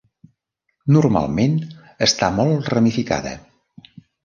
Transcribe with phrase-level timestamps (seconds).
[0.95, 1.53] Normalment
[2.07, 3.37] està molt ramificada.